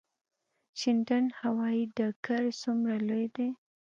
[0.79, 3.49] شینډنډ هوايي ډګر څومره لوی دی؟